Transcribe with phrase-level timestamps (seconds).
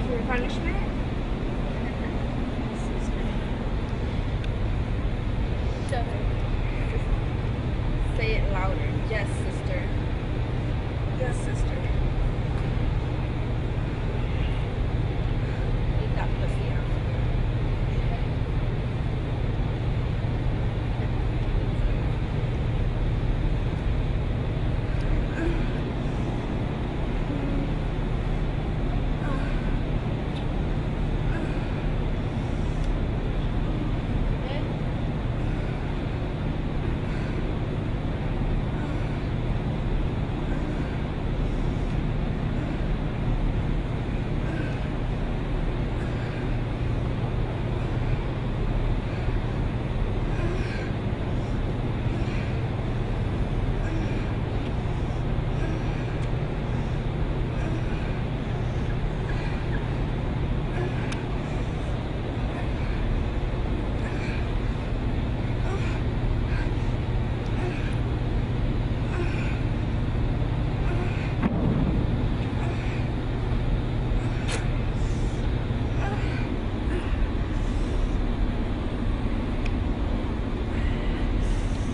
[0.00, 0.76] punishment?
[8.16, 8.90] Say it louder.
[9.10, 9.82] Yes, sister.
[11.18, 11.78] Yes, sister.
[16.02, 16.80] Eat that pussy out.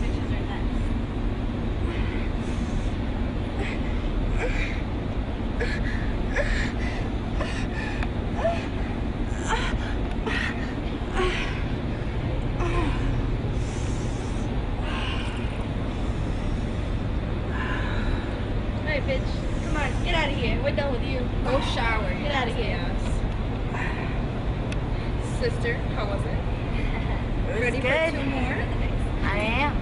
[0.00, 0.80] Bitches are nuts.
[18.86, 19.64] Hey, bitch.
[19.64, 20.60] Come on, get out of here.
[20.62, 21.20] We're done with you.
[21.44, 22.08] Go shower.
[22.14, 22.78] Get out of here.
[25.40, 27.60] Sister, how was it?
[27.60, 28.14] Ready good.
[28.14, 28.64] for two more?
[29.24, 29.72] I am.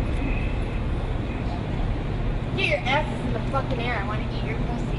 [2.56, 4.00] Get your asses in the fucking air.
[4.02, 4.98] I want to eat your pussies.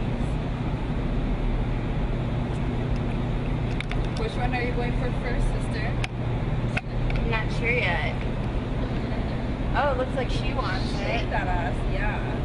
[4.19, 5.91] Which one are you going for first, sister?
[7.15, 8.15] I'm not sure yet.
[9.75, 11.29] Oh, it looks like she wants Shake it.
[11.31, 12.38] that ass, yeah.